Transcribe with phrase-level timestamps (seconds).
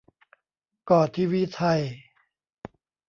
[0.89, 1.81] ก็ ทีวีไทย